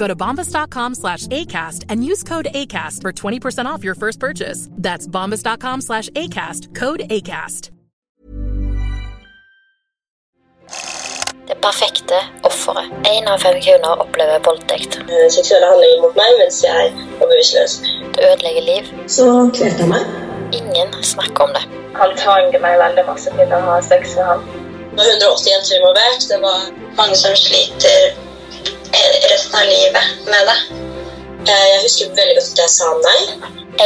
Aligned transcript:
Go 0.00 0.06
to 0.08 0.16
bombas.com 0.16 0.94
slash 0.94 1.26
ACAST 1.26 1.84
and 1.90 2.02
use 2.02 2.22
code 2.22 2.48
ACAST 2.54 3.02
for 3.02 3.12
20% 3.12 3.66
off 3.66 3.84
your 3.84 3.94
first 3.94 4.18
purchase. 4.18 4.68
That's 4.72 5.06
bombas.com 5.06 5.82
slash 5.82 6.08
ACAST. 6.10 6.74
Code 6.74 7.02
ACAST. 7.10 7.70
Det 11.46 11.60
perfekte 11.60 12.14
offeret. 12.42 12.86
Én 13.04 13.28
av 13.28 13.38
fem 13.38 13.60
kvinner 13.60 14.00
opplever 14.00 14.40
voldtekt. 14.44 14.96
Eh, 15.08 15.26
seksuelle 15.34 15.66
handlinger 15.66 16.00
mot 16.04 16.16
meg 16.16 16.38
mens 16.38 16.62
jeg 16.64 16.92
var 17.18 17.26
bevisstløs. 17.32 17.74
Det 18.14 18.24
ødelegger 18.30 18.66
liv. 18.70 18.88
Så 19.06 19.26
kvelte 19.58 19.82
han 19.82 19.92
meg. 19.92 20.06
Ingen 20.60 20.96
snakker 21.02 21.44
om 21.44 21.52
det. 21.58 21.64
Han 21.98 22.16
tvanger 22.22 22.64
meg 22.64 22.78
veldig 22.86 23.04
masse 23.10 23.36
til 23.36 23.52
å 23.52 23.60
ha 23.66 23.76
sex 23.82 24.16
med 24.16 24.24
ham. 24.30 24.48
Det 24.94 25.02
var 25.02 25.12
180 25.12 25.52
jenter 25.52 25.76
involvert. 25.80 26.28
Det 26.32 26.42
var 26.46 26.58
mange 27.02 27.20
som 27.24 27.36
sliter 27.36 28.29
resten 28.94 29.54
av 29.54 29.66
livet 29.66 30.06
med 30.26 30.46
det. 30.48 30.58
Eh, 31.50 31.66
Jeg 31.72 31.82
husker 31.82 32.08
veldig 32.18 32.34
godt 32.38 32.52
at 32.52 32.58
jeg 32.58 32.70
sa 32.70 32.88
nei. 33.06 33.20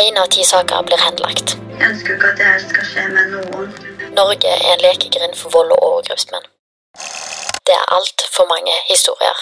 Én 0.01 0.19
av 0.19 0.29
ti 0.29 0.45
saker 0.45 0.83
blir 0.89 0.99
henlagt. 0.99 1.57
Jeg 1.79 1.91
ønsker 1.91 2.15
ikke 2.17 2.31
at 2.33 2.39
det 2.39 2.47
her 2.47 2.59
skal 2.69 2.85
skje 2.91 3.05
med 3.13 3.31
noen. 3.35 3.69
Norge 4.15 4.49
er 4.49 4.73
en 4.75 4.83
lekegrind 4.83 5.35
for 5.37 5.51
vold 5.51 5.73
og 5.77 5.83
overgrepsmenn. 5.89 6.47
Det 7.67 7.75
er 7.75 7.85
altfor 7.97 8.47
mange 8.51 8.73
historier. 8.89 9.39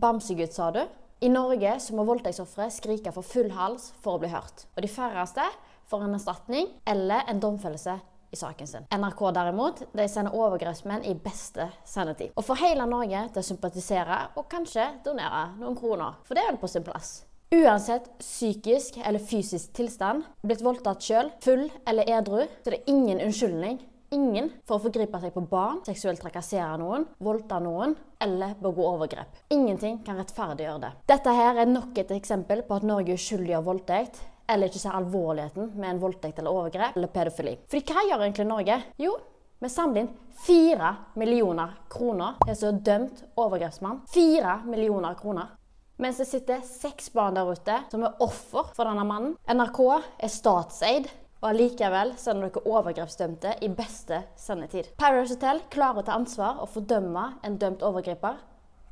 Bamsegutt, 0.00 0.54
sa 0.54 0.70
du? 0.70 0.82
I 1.20 1.28
Norge 1.28 1.74
så 1.80 1.94
må 1.94 2.04
voldtektsofre 2.08 2.70
skrike 2.72 3.12
for 3.12 3.22
full 3.22 3.50
hals 3.52 3.90
for 4.02 4.16
å 4.16 4.20
bli 4.22 4.30
hørt. 4.32 4.64
Og 4.76 4.82
de 4.82 4.88
færreste 4.88 5.44
får 5.90 6.04
en 6.06 6.14
erstatning 6.16 6.68
eller 6.88 7.26
en 7.28 7.40
domfellelse 7.42 7.98
i 8.30 8.38
saken 8.38 8.66
sin. 8.66 8.86
NRK 8.94 9.24
derimot 9.34 9.82
de 9.96 10.06
sender 10.08 10.36
overgrepsmenn 10.36 11.06
i 11.08 11.16
beste 11.18 11.66
sendetid. 11.84 12.34
Og 12.36 12.46
får 12.46 12.62
hele 12.64 12.86
Norge 12.90 13.26
til 13.32 13.42
å 13.42 13.48
sympatisere 13.50 14.20
og 14.36 14.48
kanskje 14.52 14.86
donere 15.04 15.50
noen 15.58 15.78
kroner. 15.78 16.20
For 16.24 16.38
det 16.38 16.44
er 16.44 16.52
vel 16.52 16.62
på 16.62 16.70
sin 16.70 16.86
plass. 16.86 17.20
Uansett 17.50 18.06
psykisk 18.20 19.00
eller 19.02 19.18
fysisk 19.18 19.72
tilstand, 19.74 20.22
blitt 20.46 20.62
voldtatt 20.62 21.02
sjøl, 21.02 21.32
full 21.42 21.64
eller 21.90 22.06
edru, 22.06 22.44
så 22.62 22.70
det 22.70 22.78
er 22.78 22.92
ingen 22.92 23.22
unnskyldning 23.24 23.80
ingen 24.14 24.50
for 24.66 24.78
å 24.78 24.84
forgripe 24.84 25.20
seg 25.22 25.34
på 25.34 25.44
barn, 25.50 25.80
seksuelt 25.86 26.20
trakassere 26.22 26.74
noen, 26.80 27.06
voldta 27.22 27.60
noen 27.62 27.94
eller 28.22 28.56
begå 28.60 28.84
overgrep. 28.92 29.38
Ingenting 29.54 30.00
kan 30.06 30.18
rettferdiggjøre 30.20 30.82
det. 30.84 30.92
Dette 31.10 31.34
her 31.36 31.62
er 31.62 31.70
nok 31.70 31.98
et 32.00 32.12
eksempel 32.16 32.64
på 32.66 32.80
at 32.80 32.86
Norge 32.86 33.16
uskyldig 33.16 33.56
av 33.58 33.68
voldtekt, 33.70 34.20
eller 34.50 34.70
ikke 34.70 34.82
ser 34.82 34.96
alvorligheten 34.98 35.72
med 35.76 35.90
en 35.92 36.00
voldtekt 36.02 36.40
eller 36.40 36.56
overgrep 36.56 36.96
eller 36.98 37.12
pedofili. 37.14 37.54
Fordi 37.70 37.94
hva 37.94 38.06
gjør 38.08 38.24
egentlig 38.26 38.48
Norge? 38.48 38.80
Jo, 39.00 39.14
vi 39.60 39.68
samler 39.68 40.04
inn 40.04 40.12
fire 40.40 40.94
millioner 41.20 41.74
kroner 41.92 42.38
til 42.40 42.52
en 42.54 42.60
så 42.62 42.74
dømt 42.90 43.24
overgrepsmann. 43.38 44.02
Fire 44.08 44.60
millioner 44.64 45.16
kroner. 45.18 45.56
Mens 46.00 46.16
det 46.16 46.30
sitter 46.30 46.62
seks 46.64 47.10
barn 47.12 47.36
der 47.36 47.48
ute 47.50 47.76
som 47.92 48.06
er 48.08 48.22
offer 48.24 48.70
for 48.72 48.88
denne 48.88 49.04
mannen. 49.04 49.34
NRK 49.52 49.80
er 49.92 50.32
statseid. 50.32 51.10
Og 51.40 51.46
allikevel 51.54 52.10
sender 52.20 52.50
dere 52.50 52.68
overgrepsdømte 52.68 53.54
i 53.64 53.68
beste 53.72 54.18
sendetid. 54.36 54.90
Paradise 55.00 55.38
Hotel 55.38 55.62
klarer 55.72 56.02
å 56.02 56.04
ta 56.04 56.16
ansvar 56.20 56.58
og 56.60 56.68
fordømme 56.74 57.22
en 57.44 57.56
dømt 57.60 57.84
overgriper. 57.84 58.36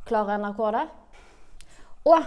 Klarer 0.09 0.41
NRK 0.41 0.63
det? 0.77 0.87
Og 2.09 2.25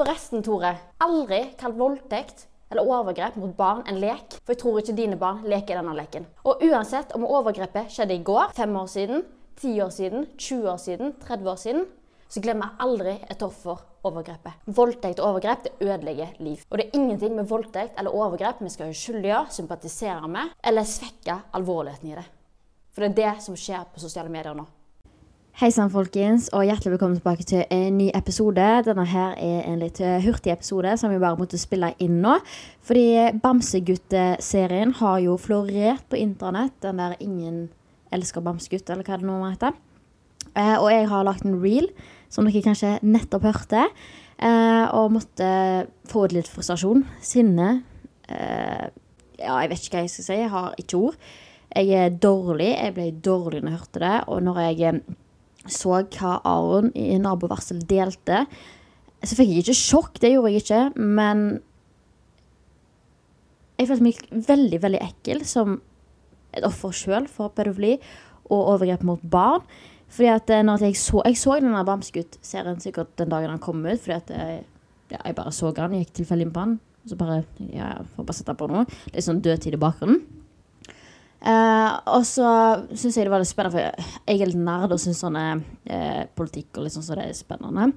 forresten, 0.00 0.40
Tore. 0.44 0.72
Aldri 1.04 1.42
kall 1.60 1.74
voldtekt 1.76 2.46
eller 2.70 2.86
overgrep 2.88 3.36
mot 3.40 3.52
barn 3.56 3.82
en 3.90 3.98
lek. 4.00 4.38
For 4.44 4.54
jeg 4.54 4.62
tror 4.62 4.80
ikke 4.80 4.96
dine 4.96 5.18
barn 5.20 5.42
leker 5.50 5.76
denne 5.76 5.94
leken. 5.98 6.28
Og 6.46 6.62
uansett 6.64 7.12
om 7.16 7.26
overgrepet 7.28 7.92
skjedde 7.92 8.16
i 8.16 8.24
går, 8.24 8.54
fem 8.56 8.76
år 8.80 8.88
siden, 8.88 9.24
ti 9.60 9.74
år 9.82 9.92
siden, 9.92 10.24
20 10.38 10.70
år 10.72 10.80
siden, 10.80 11.14
30 11.26 11.52
år 11.52 11.60
siden, 11.60 11.86
så 12.30 12.40
glemmer 12.40 12.70
jeg 12.70 12.86
aldri 12.86 13.14
et 13.34 13.42
offer 13.42 13.82
overgrepet. 14.06 14.64
Voldtekt 14.70 15.20
og 15.20 15.34
overgrep 15.34 15.66
det 15.66 15.76
ødelegger 15.82 16.36
liv. 16.40 16.64
Og 16.70 16.78
det 16.78 16.86
er 16.86 16.98
ingenting 17.00 17.36
med 17.36 17.50
voldtekt 17.50 17.98
eller 17.98 18.14
overgrep 18.16 18.62
vi 18.64 18.72
skal 18.72 18.94
uskyldiggjøre, 18.94 19.50
sympatisere 19.52 20.30
med 20.30 20.54
eller 20.64 20.88
svekke 20.88 21.40
alvorligheten 21.58 22.14
i 22.14 22.20
det. 22.22 22.28
For 22.94 23.04
det 23.04 23.10
er 23.10 23.18
det 23.20 23.44
som 23.44 23.58
skjer 23.58 23.90
på 23.90 24.00
sosiale 24.00 24.32
medier 24.32 24.56
nå. 24.56 24.64
Hei 25.60 25.68
sann, 25.68 25.90
folkens, 25.92 26.46
og 26.56 26.62
hjertelig 26.64 26.94
velkommen 26.94 27.18
tilbake 27.18 27.44
til 27.44 27.66
en 27.68 27.98
ny 27.98 28.06
episode. 28.16 28.64
Denne 28.86 29.02
her 29.04 29.34
er 29.36 29.66
en 29.68 29.82
litt 29.82 29.98
eh, 30.00 30.22
hurtig 30.24 30.54
episode 30.54 30.94
som 30.96 31.12
vi 31.12 31.18
bare 31.20 31.36
måtte 31.36 31.60
spille 31.60 31.90
inn 32.00 32.14
nå. 32.22 32.38
Fordi 32.88 33.26
Bamsegutt-serien 33.42 34.96
har 35.02 35.18
jo 35.20 35.36
florert 35.36 36.08
på 36.08 36.16
internett. 36.16 36.78
Den 36.80 37.04
der 37.04 37.18
Ingen 37.20 37.60
elsker 38.08 38.40
bamsegutt, 38.40 38.88
eller 38.88 39.04
hva 39.04 39.20
det 39.20 39.28
nå 39.28 39.36
heter. 39.50 39.76
Eh, 40.54 40.78
og 40.78 40.88
jeg 40.94 41.12
har 41.12 41.28
lagt 41.28 41.44
en 41.44 41.60
reel, 41.60 41.92
som 42.32 42.48
dere 42.48 42.64
kanskje 42.64 42.96
nettopp 43.04 43.50
hørte. 43.52 43.84
Eh, 44.40 44.88
og 44.96 45.12
måtte 45.20 45.54
få 46.08 46.24
ut 46.24 46.40
litt 46.40 46.48
frustrasjon. 46.48 47.04
Sinne. 47.20 47.82
Ja, 48.32 49.60
jeg 49.60 49.74
vet 49.74 49.84
ikke 49.84 49.98
hva 49.98 50.08
jeg 50.08 50.16
skal 50.16 50.32
si. 50.32 50.40
Jeg 50.40 50.56
har 50.56 50.72
ikke 50.80 51.06
ord. 51.10 51.24
Jeg 51.76 52.06
er 52.06 52.22
dårlig. 52.30 52.78
Jeg 52.78 52.96
ble 52.96 53.10
dårlig 53.12 53.60
når 53.60 53.74
jeg 53.74 53.82
hørte 53.84 54.08
det. 54.08 54.20
Og 54.24 54.46
når 54.48 54.68
jeg 54.70 55.02
så 55.68 56.00
hva 56.00 56.38
Aron 56.48 56.88
i 56.96 57.18
nabovarsel 57.20 57.82
delte, 57.88 58.44
så 59.20 59.36
fikk 59.36 59.52
jeg 59.52 59.64
ikke 59.64 59.76
sjokk. 59.76 60.20
Det 60.22 60.32
gjorde 60.32 60.54
jeg 60.54 60.64
ikke. 60.64 60.82
Men 60.96 61.44
jeg 63.80 63.90
følte 63.90 64.06
meg 64.06 64.24
veldig, 64.48 64.80
veldig 64.82 65.04
ekkel 65.04 65.44
som 65.48 65.78
et 66.56 66.66
offer 66.66 66.94
sjøl 66.96 67.28
for 67.30 67.52
pedofili 67.54 67.98
og 68.50 68.74
overgrep 68.74 69.04
mot 69.06 69.22
barn. 69.22 69.64
Fordi 70.10 70.30
at 70.32 70.50
eh, 70.50 70.64
når 70.66 70.88
jeg 70.88 70.96
så 70.98 71.22
Jeg 71.24 71.38
så 71.38 71.54
denne 71.60 71.84
Bamsegutt-serien 71.86 72.80
sikkert 72.82 73.12
den 73.20 73.30
dagen 73.30 73.52
han 73.52 73.62
kom 73.62 73.84
ut. 73.84 74.00
Fordi 74.00 74.16
at 74.16 74.30
jeg, 74.34 74.64
ja, 75.12 75.20
jeg 75.24 75.36
bare 75.36 75.52
så 75.54 75.70
han, 75.76 75.94
gikk 76.00 76.16
tilfeldig 76.18 76.48
inn 76.48 76.54
på 76.54 76.64
han. 76.64 76.78
Og 77.04 77.12
så 77.12 77.16
bare 77.20 77.44
Ja, 77.72 77.92
får 78.16 78.26
bare 78.26 78.40
sette 78.40 78.56
på 78.58 78.68
noe. 78.72 78.88
Litt 79.14 79.28
sånn 79.28 79.44
dødtid 79.44 79.76
i 79.76 79.80
bakgrunnen. 79.80 80.24
Eh, 81.40 81.92
og 82.12 82.24
så 82.28 82.48
syns 82.92 83.16
jeg 83.16 83.24
det 83.24 83.32
var 83.32 83.40
litt 83.40 83.48
spennende, 83.48 83.72
for 83.72 84.26
jeg 84.28 84.40
er 84.42 84.50
litt 84.50 84.60
nerd 84.60 84.92
og 84.92 85.00
syns 85.00 85.22
sånne 85.24 85.44
eh, 85.88 86.24
politikk 86.36 86.76
og 86.76 86.84
litt 86.84 86.96
sånn 86.96 87.06
så 87.06 87.16
det 87.16 87.28
er 87.30 87.38
spennende. 87.38 87.90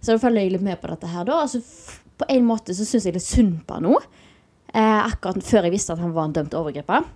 Så 0.00 0.14
da 0.14 0.22
følger 0.22 0.44
jeg 0.44 0.56
litt 0.56 0.66
med 0.66 0.80
på 0.82 0.90
dette 0.90 1.10
her, 1.12 1.28
da. 1.28 1.42
Altså, 1.44 1.62
på 2.18 2.26
en 2.34 2.48
måte 2.48 2.74
så 2.74 2.86
syns 2.88 3.06
jeg 3.06 3.14
litt 3.14 3.26
synd 3.26 3.60
på 3.68 3.78
han 3.78 3.86
nå. 3.86 3.94
Eh, 4.74 4.98
akkurat 5.04 5.38
før 5.46 5.68
jeg 5.68 5.76
visste 5.76 5.94
at 5.94 6.02
han 6.02 6.16
var 6.16 6.28
en 6.28 6.34
dømt 6.40 6.58
overgriper. 6.58 7.06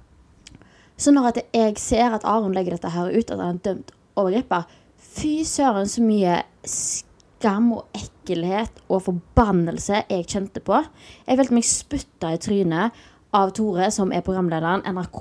Så 1.02 1.10
når 1.10 1.42
jeg 1.50 1.80
ser 1.82 2.14
at 2.14 2.24
Aron 2.28 2.54
legger 2.54 2.76
dette 2.76 2.92
her 2.94 3.10
ut, 3.10 3.26
at 3.26 3.34
han 3.34 3.42
er 3.48 3.56
en 3.56 3.66
dømt 3.66 3.92
overgriper 4.20 4.78
Fy 5.12 5.42
søren, 5.44 5.88
så 5.90 6.00
mye 6.00 6.38
skam 6.64 7.72
og 7.74 7.98
ekkelhet 7.98 8.78
og 8.86 9.02
forbannelse 9.08 10.04
jeg 10.06 10.28
kjente 10.30 10.62
på. 10.64 10.78
Jeg 11.26 11.36
følte 11.40 11.56
meg 11.58 11.66
spytta 11.68 12.30
i 12.32 12.38
trynet 12.40 13.02
av 13.36 13.52
Tore, 13.56 13.90
som 13.92 14.12
er 14.12 14.24
programlederen, 14.24 14.84
NRK, 14.88 15.20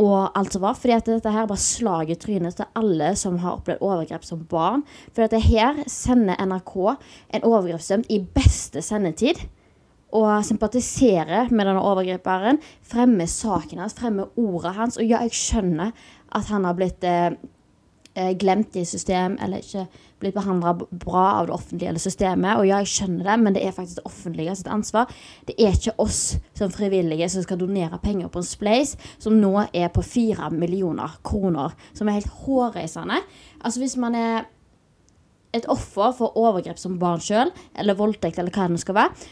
og 0.00 0.36
alt 0.36 0.52
som 0.54 0.64
var. 0.64 0.76
Fordi 0.78 0.94
at 0.96 1.08
dette 1.08 1.32
her 1.32 1.48
bare 1.48 1.62
slag 1.62 2.12
i 2.12 2.18
trynet 2.20 2.58
til 2.58 2.68
alle 2.78 3.12
som 3.18 3.38
har 3.42 3.58
opplevd 3.58 3.84
overgrep 3.84 4.26
som 4.26 4.44
barn. 4.50 4.84
For 5.12 5.24
dette 5.24 5.40
her 5.42 5.82
sender 5.90 6.38
NRK 6.44 6.74
en 7.36 7.46
overgrepsdømt 7.46 8.10
i 8.12 8.20
beste 8.20 8.84
sendetid. 8.84 9.40
Og 10.16 10.44
sympatiserer 10.46 11.50
med 11.50 11.66
denne 11.66 11.82
overgriperen. 11.82 12.60
Fremmer 12.86 13.28
saken 13.28 13.82
hans, 13.82 13.96
fremmer 13.98 14.30
ordet 14.38 14.76
hans. 14.76 15.00
Og 15.00 15.04
ja, 15.04 15.24
jeg 15.26 15.36
skjønner 15.36 15.92
at 16.36 16.52
han 16.52 16.68
har 16.68 16.76
blitt 16.78 17.04
eh 17.04 17.36
glemt 18.40 18.76
i 18.76 18.84
system, 18.88 19.34
eller 19.42 19.60
ikke 19.60 19.86
blitt 20.20 20.36
behandla 20.36 20.72
bra 20.78 21.24
av 21.40 21.48
det 21.48 21.54
offentlige 21.56 21.90
eller 21.92 22.02
systemet. 22.02 22.56
Og 22.56 22.68
ja, 22.68 22.80
jeg 22.80 22.92
skjønner 22.94 23.28
det, 23.28 23.36
men 23.42 23.56
det 23.56 23.64
er 23.66 23.76
faktisk 23.76 24.00
det 24.00 24.06
offentlige 24.08 24.56
sitt 24.56 24.70
ansvar. 24.72 25.12
Det 25.48 25.56
er 25.60 25.76
ikke 25.76 25.96
oss 26.02 26.20
som 26.56 26.72
frivillige 26.72 27.28
som 27.32 27.44
skal 27.44 27.60
donere 27.60 28.00
penger 28.02 28.32
på 28.32 28.40
en 28.40 28.48
spleis 28.48 28.96
som 29.22 29.36
nå 29.40 29.52
er 29.66 29.92
på 29.92 30.04
fire 30.06 30.50
millioner 30.54 31.18
kroner. 31.26 31.76
Som 31.96 32.08
er 32.08 32.20
helt 32.20 32.32
hårreisende. 32.46 33.20
Altså 33.60 33.84
hvis 33.84 33.98
man 34.00 34.16
er 34.16 34.46
et 35.56 35.68
offer 35.72 36.12
for 36.16 36.36
overgrep 36.36 36.80
som 36.80 36.98
barn 37.00 37.22
sjøl, 37.22 37.52
eller 37.76 37.96
voldtekt, 37.96 38.40
eller 38.40 38.52
hva 38.52 38.68
det 38.72 38.82
skal 38.82 38.96
være, 38.98 39.28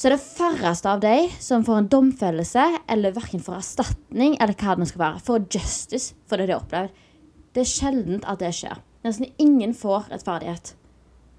så 0.00 0.08
er 0.08 0.14
det 0.14 0.24
færreste 0.24 0.88
av 0.88 1.02
de 1.02 1.16
som 1.42 1.64
får 1.66 1.82
en 1.82 1.90
domfellelse, 1.92 2.62
eller 2.90 3.14
verken 3.14 3.42
får 3.44 3.58
erstatning, 3.58 4.38
eller 4.40 4.56
hva 4.56 4.78
det 4.78 4.88
skal 4.88 5.02
være, 5.02 5.22
får 5.26 5.46
justice 5.52 6.16
for 6.30 6.40
det 6.40 6.48
de 6.48 6.56
har 6.56 6.62
opplevd. 6.62 7.06
Det 7.54 7.64
er 7.64 7.70
sjeldent 7.70 8.26
at 8.30 8.42
det 8.42 8.52
skjer. 8.54 8.78
Nesten 9.02 9.30
ingen 9.42 9.72
får 9.74 10.10
rettferdighet 10.12 10.74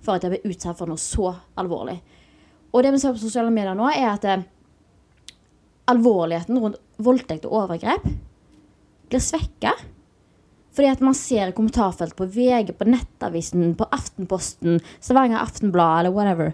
for 0.02 0.18
at 0.18 0.26
de 0.26 0.34
blir 0.34 0.52
utsatt 0.52 0.80
for 0.80 0.90
noe 0.90 1.00
så 1.00 1.30
alvorlig. 1.62 2.00
Og 2.72 2.84
det 2.84 2.94
vi 2.96 3.00
ser 3.02 3.16
på 3.16 3.22
sosiale 3.22 3.54
medier 3.54 3.78
nå, 3.78 3.88
er 3.92 4.10
at 4.10 4.28
eh, 4.28 4.44
alvorligheten 5.92 6.60
rundt 6.62 6.80
voldtekt 7.02 7.48
og 7.48 7.58
overgrep 7.64 8.06
blir 9.12 9.24
svekka. 9.24 9.76
Fordi 10.72 10.88
at 10.88 11.04
man 11.04 11.16
ser 11.18 11.52
i 11.52 11.56
kommentarfelt 11.56 12.16
på 12.16 12.30
VG, 12.32 12.74
på 12.80 12.88
Nettavisen, 12.88 13.74
på 13.78 13.88
Aftenposten, 13.92 14.80
Stavanger 15.04 15.42
Aftenblad 15.44 16.06
eller 16.06 16.16
whatever, 16.16 16.54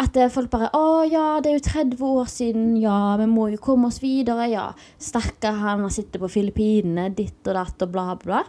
at 0.00 0.16
eh, 0.16 0.30
folk 0.32 0.48
bare 0.50 0.70
'Å 0.72 1.04
ja, 1.10 1.40
det 1.40 1.50
er 1.50 1.58
jo 1.58 1.66
30 1.68 2.04
år 2.06 2.26
siden. 2.30 2.76
Ja, 2.80 3.16
vi 3.20 3.26
må 3.26 3.50
jo 3.52 3.60
komme 3.60 3.90
oss 3.90 4.00
videre.' 4.00 4.48
Ja, 4.50 4.72
stakkar 4.98 5.58
han, 5.60 5.84
han 5.84 5.94
sitter 5.94 6.22
på 6.22 6.30
Filippinene, 6.32 7.10
ditt 7.14 7.44
og 7.46 7.54
datt 7.54 7.86
og 7.86 7.92
bla, 7.92 8.14
bla 8.16 8.42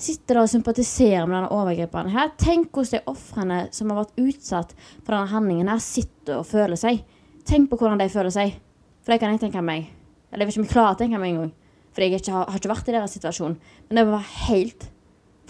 sitter 0.00 0.40
og 0.40 0.50
sympatiserer 0.50 1.26
med 1.28 1.36
denne 1.38 1.52
overgriperen 1.54 2.12
her. 2.12 2.32
Tenk 2.40 2.72
hvordan 2.74 2.98
de 2.98 3.10
ofrene 3.10 3.58
som 3.74 3.90
har 3.90 4.02
vært 4.02 4.22
utsatt 4.24 4.74
for 4.76 5.14
denne 5.14 5.30
handlingen, 5.30 5.70
her 5.70 5.82
sitter 5.82 6.40
og 6.40 6.48
føler 6.48 6.80
seg. 6.80 7.04
Tenk 7.46 7.70
på 7.70 7.78
hvordan 7.80 8.00
de 8.00 8.08
føler 8.12 8.34
seg. 8.34 8.56
For 9.04 9.14
det 9.14 9.20
kan 9.22 9.34
jeg 9.34 9.44
tenke 9.44 9.62
meg. 9.64 9.90
Eller 10.32 10.44
jeg 10.44 10.48
vet 10.48 10.56
ikke 10.56 10.62
om 10.62 10.66
jeg 10.66 10.74
klarer 10.74 10.96
å 10.96 11.00
tenke 11.02 11.20
meg 11.20 11.34
engang. 11.34 11.52
For 11.94 12.02
jeg 12.02 12.18
ikke 12.18 12.34
har, 12.34 12.48
har, 12.48 12.58
ikke 12.58 12.72
vært 12.72 12.90
i 12.90 12.96
deres 12.96 13.14
situasjon. 13.18 13.56
Men 13.88 14.00
det 14.00 14.06
var 14.08 14.32
helt 14.48 14.88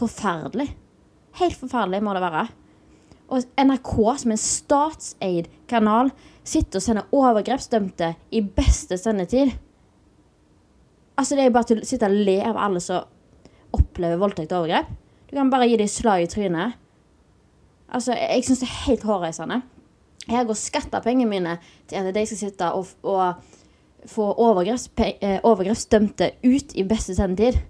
forferdelig. 0.01 0.69
Helt 1.41 1.59
forferdelig 1.59 2.03
må 2.05 2.15
det 2.17 2.25
være. 2.27 2.45
Og 3.33 3.47
NRK, 3.57 3.95
som 4.21 4.35
er 4.35 4.37
en 4.37 4.43
statseid 4.43 5.49
kanal, 5.71 6.13
sitter 6.45 6.81
og 6.81 6.85
sender 6.85 7.15
overgrepsdømte 7.17 8.11
i 8.37 8.43
beste 8.45 8.99
sendetid. 9.01 9.55
Altså, 11.15 11.39
det 11.39 11.47
er 11.47 11.55
bare 11.55 11.71
til 11.71 11.81
å 11.81 11.89
sitte 11.89 12.11
og 12.11 12.21
le 12.27 12.37
av 12.45 12.59
alle 12.61 12.83
som 12.83 13.07
opplever 13.75 14.21
voldtekt 14.21 14.53
og 14.53 14.65
overgrep. 14.65 14.91
Du 15.31 15.37
kan 15.37 15.51
bare 15.53 15.69
gi 15.69 15.79
dem 15.81 15.91
slag 15.91 16.25
i 16.25 16.31
trynet. 16.31 16.79
Altså, 17.95 18.15
jeg 18.17 18.45
syns 18.47 18.63
det 18.63 18.69
er 18.69 18.81
helt 18.87 19.07
hårreisende. 19.07 19.61
Jeg 20.25 20.49
går 20.49 20.57
skattepengene 20.57 21.29
mine 21.29 21.59
til 21.91 22.01
at 22.01 22.15
de 22.17 22.25
skal 22.27 22.41
sitte 22.41 22.71
og, 22.73 22.89
og 23.03 23.35
få 24.09 24.31
eh, 24.33 25.41
overgrepsdømte 25.45 26.31
ut 26.45 26.75
i 26.75 26.87
beste 26.89 27.17
sendetid. 27.17 27.61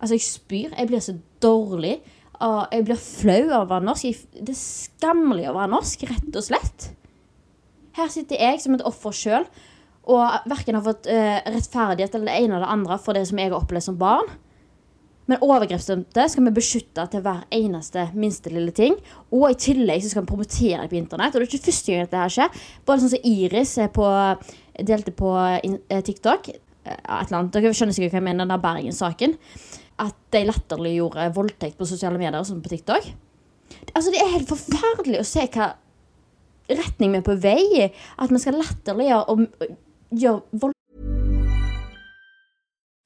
Altså, 0.00 0.16
jeg 0.18 0.26
spyr. 0.26 0.74
Jeg 0.78 0.90
blir 0.90 1.00
så 1.00 1.16
dårlig. 1.42 2.00
Og 2.42 2.74
jeg 2.74 2.84
blir 2.88 2.98
flau 2.98 3.42
av 3.52 3.64
å 3.64 3.70
være 3.70 3.86
norsk. 3.86 4.24
Det 4.34 4.54
er 4.54 4.58
skammelig 4.58 5.46
å 5.48 5.56
være 5.56 5.72
norsk, 5.76 6.08
rett 6.10 6.38
og 6.38 6.46
slett. 6.46 6.88
Her 7.96 8.08
sitter 8.10 8.40
jeg 8.40 8.62
som 8.62 8.74
et 8.74 8.84
offer 8.88 9.14
sjøl 9.14 9.46
og 10.10 10.48
verken 10.50 10.74
har 10.78 10.82
fått 10.82 11.06
uh, 11.06 11.38
rettferdighet 11.54 12.16
eller 12.16 12.30
det 12.30 12.38
ene 12.40 12.56
eller 12.56 12.66
det 12.66 12.74
andre 12.74 12.98
for 13.02 13.14
det 13.14 13.22
som 13.28 13.38
jeg 13.38 13.52
har 13.52 13.60
opplevd 13.60 13.86
som 13.86 13.98
barn. 14.00 14.30
Men 15.30 15.42
overgrepsdømte 15.44 16.24
skal 16.32 16.46
vi 16.48 16.54
beskytte 16.56 17.04
til 17.12 17.22
hver 17.22 17.44
eneste 17.54 18.08
minste 18.18 18.50
lille 18.52 18.72
ting. 18.74 18.96
Og 19.30 19.46
i 19.52 19.58
tillegg 19.58 20.02
så 20.02 20.10
skal 20.12 20.24
vi 20.24 20.32
promotere 20.32 20.82
det 20.82 20.90
på 20.90 20.98
internett. 20.98 21.34
Og 21.34 21.40
det 21.40 21.46
er 21.46 21.52
ikke 21.52 21.68
første 21.68 21.92
gang 21.92 22.06
dette 22.06 22.22
her 22.22 22.34
skjer. 22.36 22.64
Både 22.88 23.04
sånn 23.04 23.12
som 23.14 23.28
Iris 23.30 23.76
på, 23.94 24.08
delte 24.90 25.14
på 25.14 25.30
eh, 25.38 26.02
TikTok. 26.08 26.50
Eh, 26.50 26.96
et 26.96 27.28
eller 27.28 27.38
annet. 27.38 27.52
Dere 27.54 27.74
skjønner 27.76 27.96
sikkert 27.96 28.16
hva 28.16 28.22
jeg 28.22 28.28
mener, 28.30 28.50
den 28.50 28.64
Bergen-saken. 28.66 29.36
At 30.02 30.18
de 30.34 30.42
latterliggjorde 30.48 31.30
voldtekt 31.36 31.78
på 31.78 31.86
sosiale 31.86 32.18
medier, 32.18 32.42
sånn 32.48 32.64
på 32.64 32.74
TikTok. 32.74 33.08
Altså, 33.92 34.10
det 34.10 34.20
er 34.20 34.34
helt 34.34 34.50
forferdelig 34.50 35.22
å 35.22 35.28
se 35.28 35.46
hva 35.54 35.72
retning 36.72 37.14
vi 37.14 37.22
er 37.22 37.26
på 37.26 37.38
vei 37.38 37.58
i. 37.78 37.88
At 38.18 38.34
vi 38.34 38.42
skal 38.42 38.58
latterliggjøre 38.58 39.24
og 39.30 39.46
gjøre 40.10 40.42
voldtekt 40.50 40.81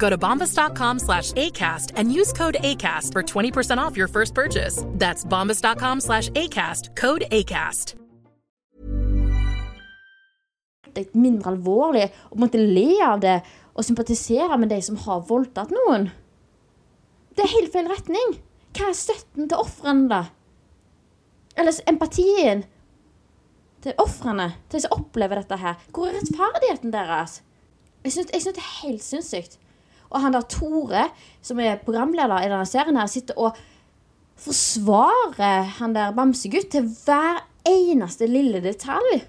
Go 0.00 0.08
to 0.08 0.18
bombas.com 0.18 0.98
slash 0.98 1.32
ACAST 1.32 1.92
and 1.96 2.12
use 2.12 2.32
code 2.32 2.56
ACAST 2.60 3.12
for 3.12 3.22
20% 3.22 3.78
off 3.78 3.96
your 3.96 4.08
first 4.08 4.34
purchase. 4.34 4.84
That's 4.86 5.24
bombas.com 5.24 6.00
slash 6.00 6.30
ACAST, 6.30 6.96
code 6.96 7.24
ACAST. 7.30 7.94
Det 10.90 11.04
er 11.04 11.20
mindre 11.22 11.52
alvorlig 11.52 12.08
å 12.34 12.38
måtte 12.40 12.58
le 12.58 12.96
av 13.06 13.20
det 13.22 13.36
og 13.78 13.84
sympatisere 13.86 14.56
med 14.58 14.72
de 14.72 14.80
som 14.82 14.96
har 15.04 15.22
voldtatt 15.28 15.70
noen. 15.70 16.08
Det 17.36 17.44
er 17.44 17.52
helt 17.52 17.70
feil 17.70 17.86
retning. 17.86 18.34
Hva 18.74 18.88
er 18.88 18.98
støtten 18.98 19.46
til 19.50 19.62
ofrene, 19.62 20.08
da? 20.10 20.24
Eller 21.54 21.78
empatien 21.90 22.64
til 23.84 24.02
ofrene, 24.02 24.50
til 24.66 24.80
de 24.80 24.84
som 24.88 24.98
opplever 24.98 25.38
dette 25.38 25.60
her? 25.62 25.78
Hvor 25.94 26.10
er 26.10 26.18
rettferdigheten 26.18 26.94
deres? 26.94 27.40
Jeg 28.02 28.16
syns 28.16 28.50
det 28.50 28.56
er 28.56 28.72
helt 28.80 29.04
sinnssykt. 29.04 29.60
Og 30.10 30.24
han 30.24 30.34
der 30.34 30.46
Tore, 30.50 31.04
som 31.42 31.60
er 31.62 31.78
programleder 31.84 32.42
i 32.42 32.50
denne 32.50 32.66
serien, 32.66 32.98
her, 32.98 33.10
sitter 33.10 33.38
og 33.38 33.58
forsvarer 34.40 35.68
han 35.78 35.94
der 35.94 36.14
bamsegutt 36.16 36.72
til 36.72 36.88
hver 37.04 37.44
eneste 37.68 38.28
lille 38.30 38.62
detalj. 38.64 39.22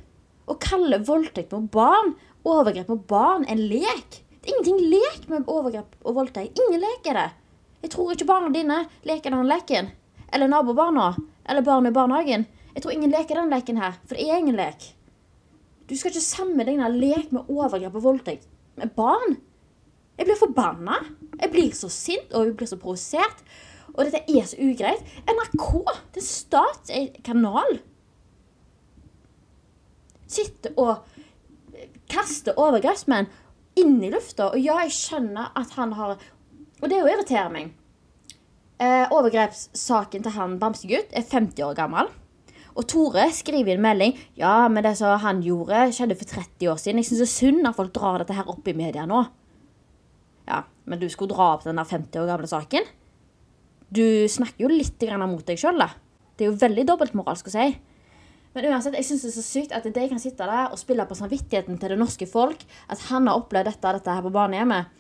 Og 0.50 0.60
kaller 0.64 1.04
voldtekt 1.06 1.54
mot 1.54 1.70
barn, 1.72 2.16
overgrep 2.48 2.90
mot 2.92 3.04
barn, 3.08 3.46
en 3.46 3.62
lek. 3.72 4.22
Det 4.42 4.50
er 4.50 4.56
ingenting 4.56 4.80
lek 4.90 5.28
med 5.30 5.50
overgrep 5.52 6.00
og 6.02 6.18
voldtekt. 6.18 6.58
Ingen 6.58 6.82
lek 6.82 7.12
er 7.12 7.20
det. 7.20 7.28
Jeg 7.82 7.94
tror 7.94 8.14
ikke 8.14 8.30
barna 8.30 8.50
dine 8.54 8.80
leker 9.06 9.34
den 9.34 9.50
leken. 9.50 9.92
Eller 10.34 10.50
nabobarna. 10.50 11.12
Eller 11.50 11.66
barn 11.66 11.86
i 11.90 11.94
barnehagen. 11.94 12.48
Jeg 12.74 12.84
tror 12.84 12.96
ingen 12.96 13.14
leker 13.14 13.38
den 13.38 13.52
leken 13.52 13.80
her, 13.82 13.98
for 14.06 14.16
det 14.16 14.26
er 14.26 14.42
ingen 14.42 14.58
lek. 14.58 14.92
Du 15.90 15.96
skal 15.98 16.14
ikke 16.14 16.24
sammenligne 16.24 16.88
lek 16.94 17.34
med 17.36 17.50
overgrep 17.52 17.98
og 18.00 18.06
voldtekt 18.06 18.48
med 18.80 18.94
barn. 18.96 19.42
Jeg 20.22 20.28
blir 20.30 20.38
forbanna. 20.38 21.00
Jeg 21.42 21.50
blir 21.50 21.72
så 21.74 21.88
sint, 21.90 22.30
og 22.38 22.46
jeg 22.46 22.58
blir 22.60 22.70
så 22.70 22.78
provosert. 22.78 23.40
Og 23.96 24.06
dette 24.06 24.22
er 24.30 24.46
så 24.46 24.60
ugreit. 24.62 25.02
NRK, 25.26 25.64
det 26.14 26.22
er 26.22 26.28
statskanal, 26.28 27.80
sitter 30.30 30.78
og 30.80 31.02
kaster 32.12 32.54
overgrepsmenn 32.62 33.32
inn 33.82 33.98
i 34.06 34.14
lufta. 34.14 34.52
Og 34.52 34.62
ja, 34.62 34.78
jeg 34.86 34.94
skjønner 35.00 35.50
at 35.58 35.74
han 35.80 35.98
har 35.98 36.20
Og 36.82 36.90
det 36.90 36.98
er 36.98 37.02
jo 37.02 37.10
irriterer 37.12 37.50
meg. 37.54 37.74
Eh, 38.82 39.10
overgrepssaken 39.14 40.24
til 40.26 40.34
han 40.34 40.56
bamsegutt 40.62 41.12
er 41.14 41.26
50 41.26 41.66
år 41.66 41.76
gammel. 41.78 42.14
Og 42.74 42.88
Tore 42.90 43.28
skriver 43.34 43.74
i 43.74 43.76
en 43.76 43.84
melding 43.84 44.16
ja, 44.38 44.68
men 44.68 44.84
det 44.86 44.96
som 44.98 45.20
han 45.22 45.44
gjorde, 45.46 45.92
skjedde 45.94 46.18
for 46.18 46.30
30 46.30 46.72
år 46.72 46.82
siden. 46.82 47.02
Jeg 47.02 47.10
syns 47.10 47.22
det 47.22 47.28
er 47.28 47.34
synd 47.36 47.70
at 47.70 47.78
folk 47.78 47.94
drar 47.94 48.18
dette 48.22 48.38
her 48.38 48.50
opp 48.50 48.70
i 48.70 48.78
media 48.78 49.06
nå. 49.10 49.26
Ja, 50.48 50.64
men 50.90 51.02
du 51.02 51.08
skulle 51.12 51.34
dra 51.34 51.54
opp 51.56 51.66
den 51.68 51.80
der 51.80 51.88
50 51.88 52.24
år 52.24 52.30
gamle 52.32 52.50
saken. 52.50 52.88
Du 53.92 54.04
snakker 54.32 54.66
jo 54.66 54.72
litt 54.72 55.00
grann 55.02 55.24
mot 55.30 55.46
deg 55.48 55.60
sjøl, 55.60 55.80
da. 55.82 55.92
Det 56.36 56.46
er 56.46 56.52
jo 56.52 56.60
veldig 56.62 56.86
dobbeltmoralsk 56.90 57.50
å 57.52 57.54
si. 57.54 57.66
Men 58.52 58.68
uansett, 58.68 58.96
jeg 59.00 59.08
synes 59.08 59.24
det 59.24 59.30
er 59.30 59.36
så 59.38 59.46
sykt 59.46 59.76
at 59.76 59.86
de 59.88 60.08
kan 60.12 60.20
sitte 60.20 60.48
der 60.48 60.74
og 60.74 60.80
spille 60.80 61.06
på 61.08 61.16
samvittigheten 61.16 61.78
til 61.80 61.94
det 61.94 62.00
norske 62.00 62.28
folk. 62.28 62.64
At 62.92 63.04
han 63.12 63.30
har 63.30 63.40
opplevd 63.40 63.70
dette, 63.70 63.94
dette 63.96 64.16
her 64.16 64.26
på 64.26 64.34
barnehjemmet. 64.36 64.92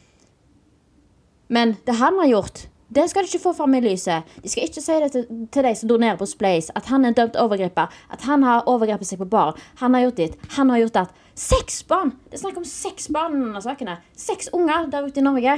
Men 1.51 1.75
det 1.88 1.98
han 2.00 2.19
har 2.21 2.29
gjort, 2.31 2.62
det 2.91 3.05
skal 3.07 3.24
de 3.24 3.31
ikke 3.31 3.45
få 3.45 3.53
fram 3.55 3.75
i 3.77 3.79
lyset. 3.83 4.27
De 4.43 4.50
skal 4.51 4.67
ikke 4.67 4.81
si 4.83 4.95
det 5.00 5.12
til, 5.13 5.27
til 5.48 5.63
de 5.63 5.71
som 5.79 5.88
donerer 5.88 6.17
på 6.19 6.27
Splace, 6.27 6.74
at 6.75 6.89
han 6.91 7.05
er 7.05 7.13
en 7.13 7.19
dømt 7.21 7.38
overgriper. 7.39 7.88
At 8.12 8.25
han 8.27 8.43
har 8.43 8.67
overgrepet 8.67 9.07
seg 9.07 9.21
på 9.21 9.29
barn. 9.31 9.60
Han 9.79 9.95
har 9.95 10.10
gjort 10.10 10.19
ditt. 10.19 10.36
Han 10.57 10.74
har 10.74 10.81
gjort 10.83 10.98
det. 10.98 11.05
Seks 11.39 11.83
barn! 11.88 12.12
Det 12.27 12.36
er 12.36 12.43
snakk 12.43 12.60
om 12.60 12.67
seks 12.67 13.07
barn 13.15 13.38
i 13.38 13.45
denne 13.45 13.62
sakene. 13.63 13.95
Seks 14.19 14.51
unger 14.51 14.89
der 14.91 15.07
ute 15.07 15.24
i 15.24 15.24
Norge 15.24 15.55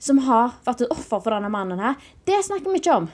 som 0.00 0.20
har 0.24 0.54
vært 0.64 0.84
et 0.84 0.92
offer 0.92 1.20
for 1.20 1.32
denne 1.32 1.50
mannen 1.52 1.80
her. 1.80 1.96
Det 2.28 2.38
snakker 2.44 2.72
vi 2.72 2.80
ikke 2.80 3.00
om. 3.02 3.08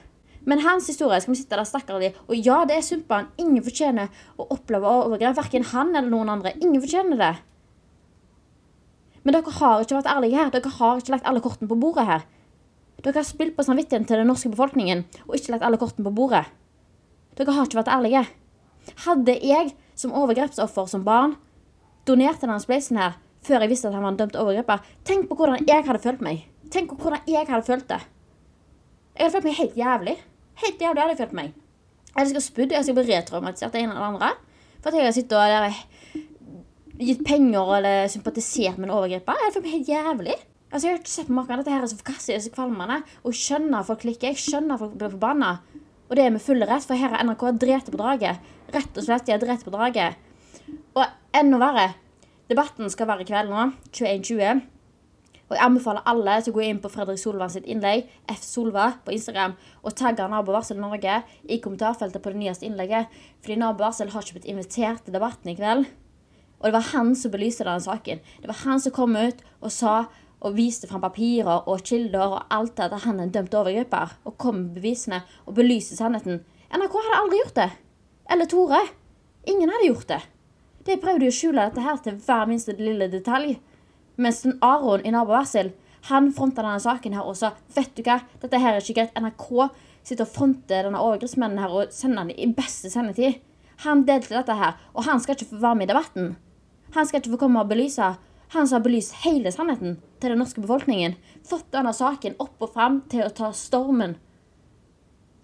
Men 0.47 0.63
hans 0.63 0.87
historie 0.91 1.19
skal 1.23 1.35
vi 1.35 1.41
sitte 1.41 1.59
der 1.59 1.67
stakkarlig. 1.67 2.13
Og 2.27 2.39
ja, 2.39 2.61
det 2.67 2.77
er 2.79 2.85
synd. 2.87 3.11
Ingen 3.39 3.63
fortjener 3.67 4.11
å 4.39 4.47
oppleve 4.55 4.87
overgrep. 4.87 5.35
Verken 5.39 5.67
han 5.73 5.95
eller 5.95 6.11
noen 6.11 6.31
andre. 6.37 6.55
Ingen 6.59 6.83
fortjener 6.83 7.23
det. 7.23 7.35
Men 9.27 9.35
dere 9.35 9.59
har 9.59 9.83
ikke 9.83 9.99
vært 9.99 10.13
ærlige 10.13 10.39
her. 10.39 10.53
Dere 10.55 10.75
har 10.79 11.03
ikke 11.03 11.15
lagt 11.17 11.27
alle 11.27 11.43
kortene 11.43 11.71
på 11.71 11.79
bordet 11.83 12.07
her. 12.07 12.27
Dere 13.07 13.21
har 13.21 13.27
spilt 13.29 13.55
på 13.55 13.63
samvittigheten 13.63 14.07
til 14.09 14.19
den 14.19 14.27
norske 14.27 14.51
befolkningen 14.51 15.05
og 15.29 15.37
ikke 15.39 15.53
lagt 15.55 15.65
alle 15.67 15.79
kortene 15.79 16.09
på 16.09 16.15
bordet. 16.17 16.43
Dere 17.39 17.55
har 17.55 17.69
ikke 17.69 17.79
vært 17.79 17.93
ærlige. 17.95 18.25
Hadde 19.05 19.37
jeg 19.47 19.77
som 19.95 20.15
overgrepsoffer 20.19 20.89
som 20.91 21.05
barn 21.07 21.37
donert 22.07 22.41
til 22.41 22.51
denne 22.51 22.63
spleisen 22.63 22.99
her 22.99 23.15
før 23.47 23.63
jeg 23.63 23.71
visste 23.71 23.87
at 23.87 23.95
han 23.95 24.03
var 24.03 24.11
en 24.11 24.19
dømt 24.19 24.39
overgriper, 24.41 24.83
tenk 25.07 25.29
på 25.29 25.37
hvordan 25.39 25.63
jeg 25.69 25.85
hadde 25.87 26.03
følt 26.03 26.25
meg. 26.25 26.41
Tenk 26.75 26.91
på 26.91 26.97
hvordan 26.99 27.29
jeg 27.31 27.47
hadde 27.47 27.67
følt 27.69 27.87
det. 27.93 28.01
Jeg 29.15 29.23
hadde 29.23 29.35
følt 29.37 29.47
meg 29.47 29.59
helt 29.61 29.79
jævlig. 29.79 30.17
Helt 30.65 30.83
jævlig 30.83 31.03
hadde 31.03 31.15
jeg 31.15 31.21
følt 31.21 31.37
meg. 31.39 31.53
Jeg 32.09 32.17
hadde 32.17 32.31
spydde, 32.33 32.43
spydd, 32.49 32.75
jeg 32.75 32.83
hadde 32.83 32.97
bli 32.97 33.13
retraumatisert 33.13 33.77
det 33.77 33.85
ene 33.85 33.95
eller 33.95 34.09
andre. 34.09 34.33
For 34.81 34.91
at 34.91 34.99
jeg 34.99 35.07
hadde 35.07 35.19
sittet 35.21 35.39
og 35.39 37.07
gitt 37.07 37.23
penger 37.29 37.73
eller 37.79 38.11
sympatisert 38.11 38.81
med 38.81 38.89
en 38.89 38.97
overgriper. 38.97 39.39
Jeg 39.39 39.47
hadde 39.47 39.59
følt 39.61 39.69
meg 39.69 39.77
helt 39.77 39.95
jævlig. 39.95 40.39
Altså, 40.73 40.87
Jeg 40.87 40.93
har 40.93 41.01
ikke 41.01 41.15
sett 41.15 41.29
på 41.31 41.37
maken. 41.37 41.61
Dette 41.63 41.73
her 41.73 41.83
er 41.83 41.91
så 41.91 41.99
forkastelig 41.99 42.41
og 42.41 42.47
så 42.47 42.55
kvalmende. 42.57 43.01
Og 43.23 43.33
jeg 43.33 43.43
skjønner 43.43 43.79
at 43.81 43.89
folk 43.89 44.03
klikker. 44.03 44.35
Jeg 44.35 44.43
skjønner 44.43 44.75
at 44.75 44.83
folk 44.83 44.97
blir 44.99 45.15
forbanna. 45.15 45.53
Og 46.09 46.17
det 46.17 46.25
er 46.25 46.31
med 46.35 46.43
full 46.43 46.63
rett, 46.63 46.87
for 46.87 46.99
her 46.99 47.15
er 47.15 47.27
NRK 47.27 47.45
drept 47.59 47.91
på 47.91 47.99
draget. 47.99 48.43
Rett 48.75 48.99
og 48.99 49.07
slett, 49.07 49.27
de 49.27 49.35
har 49.35 49.43
drept 49.43 49.67
på 49.67 49.75
draget. 49.75 50.19
Og 50.95 51.05
enda 51.35 51.59
verre, 51.59 51.87
debatten 52.51 52.91
skal 52.91 53.09
være 53.11 53.25
i 53.25 53.29
kveld 53.29 53.51
nå, 53.51 53.69
21.20. 53.91 54.63
Og 55.47 55.55
jeg 55.55 55.63
anbefaler 55.63 56.07
alle 56.11 56.37
til 56.43 56.55
å 56.55 56.57
gå 56.57 56.63
inn 56.67 56.81
på 56.83 56.91
Fredrik 56.91 57.21
Solvang 57.23 57.51
sitt 57.55 57.67
innlegg, 57.71 58.09
F. 58.33 58.43
Solva, 58.43 58.89
på 59.07 59.15
Instagram, 59.15 59.55
og 59.87 59.95
tagge 59.99 60.27
Nabo 60.31 60.55
Varsel 60.55 60.81
Norge 60.83 61.21
i 61.47 61.61
kommentarfeltet 61.63 62.23
på 62.23 62.33
det 62.35 62.41
nyeste 62.41 62.67
innlegget. 62.67 63.13
Fordi 63.43 63.59
Nabo 63.63 63.85
Varsel 63.85 64.11
har 64.15 64.27
ikke 64.27 64.41
blitt 64.41 64.51
invitert 64.51 65.05
til 65.07 65.15
debatten 65.15 65.53
i 65.53 65.57
kveld. 65.59 65.87
Og 66.59 66.67
det 66.67 66.75
var 66.75 66.91
han 66.95 67.15
som 67.19 67.31
belyste 67.35 67.67
denne 67.67 67.85
saken. 67.85 68.23
Det 68.43 68.51
var 68.51 68.63
han 68.65 68.83
som 68.83 68.95
kom 68.97 69.15
ut 69.15 69.43
og 69.61 69.71
sa 69.75 69.97
og 70.45 70.57
viste 70.57 70.89
fram 70.91 71.03
papirer 71.05 71.65
og 71.69 71.83
kilder 71.87 72.37
og 72.37 72.53
alt 72.53 72.77
det 72.77 72.91
at 72.91 73.05
han 73.07 73.21
er 73.21 73.29
en 73.29 73.35
dømt 73.35 73.55
overgriper. 73.57 74.17
Og 74.29 74.37
kom 74.39 74.61
med 74.61 74.77
bevisene 74.77 75.23
og 75.47 75.57
belyste 75.57 75.97
sannheten. 75.99 76.43
NRK 76.75 76.97
hadde 76.99 77.21
aldri 77.23 77.41
gjort 77.43 77.59
det. 77.61 77.71
Eller 78.31 78.51
Tore. 78.51 78.83
Ingen 79.47 79.73
hadde 79.73 79.89
gjort 79.89 80.11
det. 80.11 80.21
De 80.87 80.99
prøvde 81.03 81.31
å 81.31 81.35
skjule 81.35 81.65
dette 81.65 81.83
her 81.83 81.99
til 82.03 82.21
hver 82.23 82.47
minste 82.51 82.77
lille 82.79 83.09
detalj. 83.11 83.57
Mens 84.17 84.45
Aron 84.65 85.05
i 85.05 85.13
Nabo 85.13 85.35
Varsel 85.35 85.73
han 86.07 86.31
fronta 86.35 86.63
denne 86.63 86.79
saken 86.83 87.17
her 87.17 87.27
og 87.27 87.35
sa 87.39 87.53
vet 87.75 87.97
du 87.97 88.05
hva, 88.07 88.21
dette 88.43 88.61
her 88.63 88.77
er 88.77 88.85
ikke 88.85 89.01
greit. 89.01 89.17
NRK 89.19 89.49
sitter 90.07 90.23
og 90.23 90.31
fronter 90.31 90.87
denne 90.87 91.03
overgrepsmannen 91.03 91.59
her 91.59 91.73
og 91.75 91.95
sender 91.95 92.29
den 92.29 92.39
i 92.39 92.47
beste 92.55 92.93
sendetid. 92.93 93.41
Han 93.85 94.05
delte 94.09 94.37
dette 94.37 94.55
her, 94.57 94.77
og 94.95 95.05
han 95.05 95.19
skal 95.21 95.37
ikke 95.37 95.51
få 95.51 95.59
være 95.61 95.79
med 95.81 95.89
i 95.89 95.91
debatten. 95.91 96.31
Han 96.95 97.09
skal 97.09 97.21
ikke 97.21 97.35
få 97.35 97.41
komme 97.43 97.61
og 97.61 97.73
belyse. 97.73 98.15
Han 98.55 98.69
som 98.69 98.79
har 98.79 98.85
belyst 98.85 99.17
hele 99.25 99.51
sannheten 99.53 99.97
til 100.21 100.33
den 100.33 100.39
norske 100.41 100.63
befolkningen. 100.63 101.17
Fått 101.47 101.73
denne 101.75 101.93
saken 101.97 102.39
opp 102.43 102.63
og 102.63 102.73
fram 102.75 103.01
til 103.11 103.25
å 103.27 103.33
ta 103.35 103.51
stormen. 103.57 104.17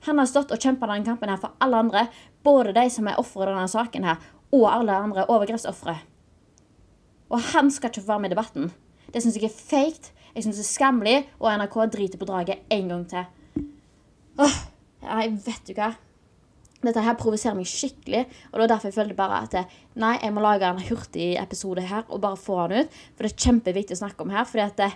Han 0.06 0.18
har 0.18 0.26
stått 0.30 0.54
og 0.54 0.62
kjempa 0.62 0.88
denne 0.90 1.06
kampen 1.06 1.30
her 1.30 1.40
for 1.42 1.54
alle 1.62 1.82
andre, 1.85 2.06
både 2.42 2.75
de 2.75 2.87
som 2.90 3.06
er 3.06 3.18
ofre 3.23 3.47
i 3.47 3.50
denne 3.52 3.68
saken 3.71 4.06
her, 4.06 4.23
og 4.52 4.66
alle 4.71 4.97
andre 4.99 5.26
overgrepsofre. 5.30 5.97
Og 7.32 7.52
han 7.52 7.71
skal 7.71 7.92
ikke 7.92 8.02
få 8.02 8.12
være 8.12 8.25
med 8.25 8.32
i 8.32 8.35
debatten. 8.35 8.73
Det 9.12 9.23
syns 9.23 9.38
jeg 9.38 9.49
er 9.49 9.54
feigt, 9.56 10.11
jeg 10.35 10.44
syns 10.44 10.59
det 10.59 10.66
er 10.66 10.71
skammelig, 10.73 11.18
og 11.38 11.52
NRK 11.61 11.76
driter 11.92 12.21
på 12.21 12.28
draget 12.28 12.66
en 12.75 12.90
gang 12.92 13.04
til. 13.09 13.64
Åh, 14.42 14.59
nei, 15.06 15.28
vet 15.44 15.68
du 15.68 15.75
hva? 15.76 15.92
Dette 16.83 17.03
her 17.05 17.19
provoserer 17.19 17.55
meg 17.55 17.69
skikkelig, 17.71 18.25
og 18.51 18.57
det 18.57 18.62
var 18.65 18.71
derfor 18.75 18.91
jeg 18.91 18.97
følte 18.97 19.19
bare 19.19 19.43
at 19.47 19.75
nei, 20.03 20.17
jeg 20.19 20.35
må 20.35 20.43
lage 20.43 20.67
en 20.67 20.83
hurtig 20.89 21.33
episode 21.39 21.85
her 21.87 22.07
og 22.09 22.23
bare 22.25 22.41
få 22.41 22.59
den 22.73 22.87
ut. 22.87 22.97
For 23.15 23.27
det 23.27 23.33
er 23.33 23.45
kjempeviktig 23.47 23.97
å 23.97 24.03
snakke 24.03 24.27
om 24.27 24.33
her. 24.35 24.49
fordi 24.49 24.65
at 24.65 24.81
det, 24.81 24.91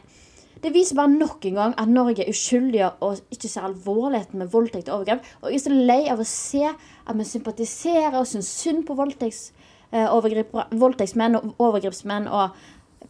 det 0.64 0.72
viser 0.74 0.98
bare 0.98 1.12
nok 1.12 1.46
en 1.46 1.60
gang 1.60 1.76
at 1.78 1.92
Norge 1.92 2.24
er 2.24 2.32
uskyldige 2.32 2.90
og 3.04 3.20
ikke 3.30 3.50
ser 3.52 3.68
alvorligheten 3.68 4.42
med 4.42 4.50
voldtekt 4.50 4.90
og 4.90 5.00
overgrep. 5.00 5.30
Og 5.42 5.50
jeg 5.52 5.60
er 5.60 5.66
så 5.66 5.78
lei 5.92 6.02
av 6.10 6.22
å 6.22 6.28
se 6.30 6.64
at 6.66 7.14
vi 7.16 7.28
sympatiserer 7.28 8.18
og 8.18 8.26
syns 8.30 8.50
synd 8.64 8.86
på 8.88 8.98
voldtekts 8.98 9.50
voldtektsmenn 9.92 11.38
og 11.38 11.60
overgrepsmenn 11.62 12.26
og 12.26 12.56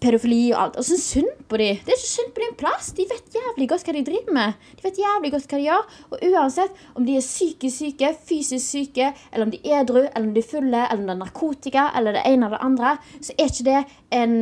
pedofili 0.01 0.43
og 0.53 0.61
alt. 0.63 0.79
Og 0.81 0.87
så 0.89 0.99
synd 1.01 1.31
på 1.49 1.61
dem. 1.61 1.81
Det 1.85 1.93
er 1.93 1.99
ikke 1.99 2.11
synd 2.11 2.35
på 2.35 2.43
din 2.45 2.59
plass. 2.61 2.91
De 2.97 3.07
vet 3.09 3.39
jævlig 3.39 3.69
godt 3.71 3.87
hva 3.87 3.97
de 3.97 4.05
driver 4.07 4.37
med. 4.37 4.69
De 4.77 4.87
vet 4.87 5.01
jævlig 5.03 5.33
godt 5.35 5.49
hva 5.49 5.61
de 5.61 5.67
gjør. 5.69 5.89
Og 6.11 6.27
uansett 6.31 6.85
om 6.95 7.07
de 7.07 7.17
er 7.17 7.25
psykisk 7.25 7.77
syke, 7.77 8.13
fysisk 8.29 8.67
syke, 8.67 9.11
eller 9.33 9.49
om 9.49 9.55
de 9.55 9.63
er 9.65 9.83
edru, 9.83 10.03
eller 10.05 10.29
om 10.29 10.35
de 10.37 10.45
er 10.45 10.51
fulle, 10.51 10.85
eller 10.85 11.03
om 11.03 11.09
det 11.09 11.17
er 11.17 11.23
narkotika, 11.25 11.89
eller 11.99 12.19
det 12.19 12.25
ene 12.27 12.47
eller 12.47 12.59
det 12.59 12.69
andre, 12.71 12.95
så 13.21 13.37
er 13.37 13.53
ikke 13.53 13.69
det 13.71 13.83
en 14.21 14.39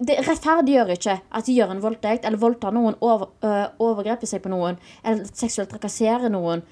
det 0.00 0.16
rettferdiggjør 0.26 0.92
ikke 0.94 1.14
at 1.36 1.46
de 1.46 1.54
gjør 1.56 1.72
en 1.74 1.82
voldtekt 1.82 2.26
eller 2.28 2.40
voldtar 2.40 2.74
noen, 2.74 2.96
over, 3.00 3.30
øh, 3.44 3.66
overgreper 3.80 4.28
seg 4.28 4.42
på 4.44 4.52
noen 4.52 4.76
eller 5.04 5.28
seksuelt 5.28 5.70
trakasserer 5.72 6.32
noen 6.32 6.64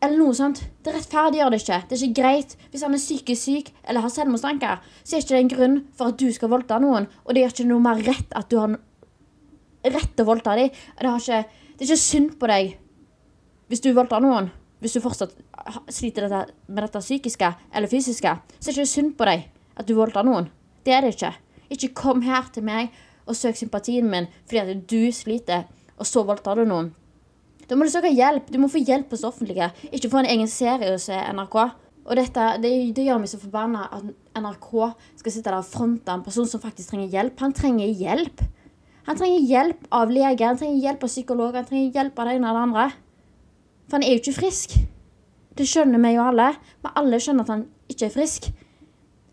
eller 0.00 0.16
noe 0.16 0.34
sånt. 0.36 0.62
Det 0.84 0.94
rettferdiggjør 0.94 1.52
det 1.52 1.60
ikke. 1.60 1.78
Det 1.88 1.96
er 1.96 2.04
ikke 2.06 2.20
greit. 2.22 2.54
Hvis 2.72 2.84
han 2.86 2.96
er 2.96 3.02
psykisk 3.02 3.42
syk 3.42 3.72
eller 3.84 4.04
har 4.04 4.12
selvmordstanker, 4.14 4.78
så 5.04 5.16
er 5.16 5.24
ikke 5.24 5.34
det 5.34 5.40
en 5.42 5.52
grunn 5.52 5.76
for 5.96 6.12
at 6.12 6.20
du 6.20 6.30
skal 6.32 6.52
voldta 6.52 6.78
noen. 6.80 7.08
Og 7.24 7.34
det 7.34 7.44
gjør 7.44 7.54
ikke 7.54 7.68
noe 7.68 7.84
mer 7.84 8.00
rett 8.06 8.38
at 8.38 8.48
du 8.50 8.56
har 8.60 8.78
rett 9.84 10.14
til 10.14 10.24
å 10.24 10.30
voldta 10.30 10.56
dem. 10.56 10.70
Det, 10.72 11.12
ikke, 11.20 11.42
det, 11.44 11.82
er 11.84 11.90
ikke 11.90 12.00
synd 12.04 12.32
på 12.40 12.50
deg 12.50 12.72
hvis 13.70 13.84
du 13.84 13.92
voldtar 13.96 14.24
noen. 14.24 14.48
Hvis 14.80 14.96
du 14.96 15.02
fortsatt 15.04 15.34
sliter 15.92 16.24
dette, 16.24 16.54
med 16.72 16.86
dette 16.86 17.02
psykiske 17.04 17.52
eller 17.68 17.90
fysiske, 17.90 18.32
så 18.56 18.70
er 18.70 18.72
det 18.72 18.78
ikke 18.80 18.94
synd 18.94 19.12
på 19.18 19.28
deg 19.28 19.44
at 19.76 19.88
du 19.88 19.92
voldtar 19.98 20.24
noen. 20.24 20.48
Det 20.84 20.96
er 20.96 21.04
det 21.04 21.12
ikke. 21.18 21.34
Ikke 21.70 21.92
kom 22.00 22.24
her 22.24 22.48
til 22.54 22.64
meg 22.66 22.88
og 23.28 23.36
søk 23.36 23.60
sympatien 23.60 24.08
min 24.10 24.30
fordi 24.48 24.62
at 24.62 24.88
du 24.90 25.12
sliter, 25.14 25.68
og 26.00 26.08
så 26.08 26.24
voldtar 26.24 26.56
du 26.56 26.64
noen. 26.64 26.94
Da 27.70 27.76
må 27.78 27.86
du 27.86 27.92
søke 27.92 28.10
hjelp. 28.10 28.48
Du 28.50 28.58
må 28.58 28.66
få 28.70 28.82
hjelp 28.82 29.12
hos 29.14 29.22
offentlige. 29.26 29.70
Ikke 29.94 30.10
få 30.10 30.24
en 30.24 30.30
egen 30.32 30.50
serie 30.50 30.90
hos 30.90 31.06
NRK. 31.06 31.56
Og 32.10 32.16
dette, 32.18 32.46
det, 32.58 32.70
det 32.96 33.04
gjør 33.06 33.20
meg 33.22 33.30
så 33.30 33.38
forbanna 33.38 33.84
at 33.94 34.08
NRK 34.40 34.70
skal 35.20 35.34
sitte 35.34 35.46
der 35.46 35.60
og 35.60 35.68
fronte 35.68 36.10
en 36.10 36.24
person 36.26 36.48
som 36.50 36.62
faktisk 36.62 36.90
trenger 36.90 37.12
hjelp. 37.12 37.36
Han 37.44 37.54
trenger 37.54 37.92
hjelp. 37.94 38.42
Han 39.06 39.18
trenger 39.20 39.46
hjelp 39.46 39.86
av 39.94 40.10
lege, 40.12 40.46
han 40.46 40.58
trenger 40.58 40.82
hjelp 40.82 41.04
av 41.06 41.10
psykolog, 41.10 41.54
han 41.56 41.66
trenger 41.66 41.94
hjelp 41.94 42.18
av 42.20 42.28
det 42.28 42.34
ene 42.36 42.50
og 42.50 42.56
det 42.56 42.64
andre. 42.66 42.88
For 43.86 43.98
han 43.98 44.06
er 44.06 44.12
jo 44.12 44.20
ikke 44.20 44.36
frisk. 44.40 44.74
Det 45.58 45.66
skjønner 45.66 46.02
vi 46.02 46.12
jo 46.16 46.26
alle. 46.26 46.50
Men 46.82 46.98
alle 46.98 47.22
skjønner 47.22 47.46
at 47.46 47.54
han 47.54 47.64
ikke 47.90 48.08
er 48.08 48.14
frisk. 48.14 48.50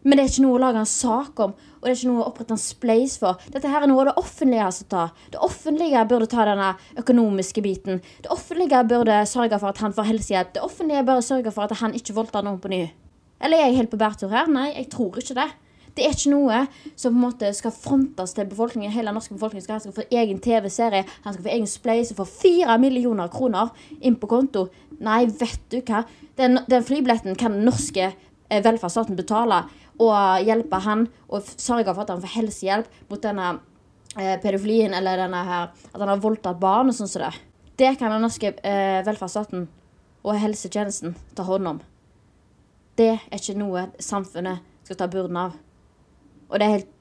Men 0.08 0.16
det 0.16 0.24
er 0.24 0.30
ikke 0.32 0.44
noe 0.46 0.56
å 0.56 0.62
lage 0.64 0.80
en 0.80 0.88
sak 0.88 1.40
om, 1.44 1.52
og 1.52 1.84
det 1.84 1.90
er 1.92 1.98
ikke 1.98 2.10
noe 2.14 2.22
å 2.24 2.28
opprette 2.30 2.56
en 2.56 2.62
spleis 2.62 3.18
for. 3.20 3.42
Dette 3.52 3.68
her 3.68 3.84
er 3.84 3.92
noe 3.92 4.06
det 4.08 4.14
offentlige 4.22 4.70
skal 4.78 4.88
ta. 4.94 5.02
Det 5.34 5.42
offentlige 5.44 6.04
burde 6.08 6.30
ta 6.32 6.46
denne 6.48 6.70
økonomiske 7.02 7.64
biten. 7.66 8.00
Det 8.24 8.32
offentlige 8.32 8.86
burde 8.88 9.18
sørge 9.28 9.60
for 9.60 9.74
at 9.74 9.82
han 9.84 9.96
får 9.98 10.08
helsehjelp. 10.08 10.54
Det 10.56 10.64
offentlige 10.64 11.04
burde 11.10 11.26
sørge 11.28 11.52
for 11.52 11.68
at 11.68 11.82
han 11.82 11.98
ikke 11.98 12.16
voldtar 12.16 12.48
noen 12.48 12.62
på 12.64 12.72
ny. 12.72 12.86
Eller 13.44 13.60
er 13.60 13.68
jeg 13.68 13.82
helt 13.82 13.92
på 13.92 14.00
bærtur 14.00 14.32
her? 14.32 14.48
Nei, 14.48 14.70
jeg 14.78 14.88
tror 14.96 15.20
ikke 15.20 15.36
det. 15.42 15.50
Det 15.98 16.06
er 16.06 16.14
ikke 16.14 16.32
noe 16.32 16.62
som 16.94 17.12
på 17.12 17.18
en 17.18 17.24
måte 17.26 17.50
skal 17.58 17.74
frontes 17.74 18.36
til 18.38 18.48
befolkningen. 18.48 18.94
Hele 18.94 19.12
norske 19.12 19.34
befolkningen 19.34 19.66
skal, 19.66 19.82
skal 19.82 19.96
få 19.98 20.06
egen 20.14 20.40
TV-serie. 20.40 21.04
Han 21.26 21.36
skal 21.36 21.44
få 21.44 21.54
egen 21.56 21.68
spleis 21.68 22.14
og 22.14 22.22
få 22.22 22.28
fire 22.46 22.78
millioner 22.80 23.28
kroner 23.34 23.74
inn 24.00 24.16
på 24.22 24.30
konto. 24.30 24.68
Nei, 25.04 25.26
vet 25.42 25.68
du 25.74 25.82
hva? 25.82 26.06
Den, 26.38 26.62
den 26.70 26.86
flybilletten 26.86 27.36
kan 27.36 27.58
den 27.58 27.66
norske 27.68 28.12
velferdsstaten 28.50 29.18
betale 29.18 29.63
og 29.98 30.46
hjelpe 30.46 30.80
han 30.86 31.08
og 31.27 31.48
sørge 31.58 31.94
for 31.94 32.04
at 32.06 32.13
han 32.13 32.22
får 32.24 32.36
helsehjelp 32.36 33.01
mot 33.10 33.24
denne 33.24 33.50
eh, 34.18 34.38
pedofilien 34.44 34.94
eller 34.98 35.24
denne 35.24 35.44
her, 35.48 35.70
at 35.94 36.00
han 36.00 36.12
har 36.12 36.24
voldtatt 36.24 36.60
barn 36.62 36.92
og 36.92 36.98
sånn 36.98 37.12
som 37.12 37.25
det. 37.25 37.34
Det 37.77 37.94
kan 38.00 38.13
den 38.13 38.24
norske 38.25 38.54
eh, 38.66 39.04
velferdsstaten 39.06 39.68
og 40.27 40.42
helsetjenesten 40.42 41.16
ta 41.38 41.46
hånd 41.48 41.74
om. 41.75 41.82
Det 42.98 43.13
er 43.18 43.38
ikke 43.38 43.58
noe 43.60 43.88
samfunnet 44.01 44.63
skal 44.88 45.00
ta 45.01 45.08
byrden 45.12 45.38
av. 45.38 45.58
Og, 46.48 46.56
det 46.58 46.66
er 46.66 46.74
helt, 46.77 46.94